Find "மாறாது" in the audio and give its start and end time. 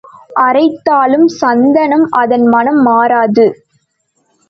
2.81-3.47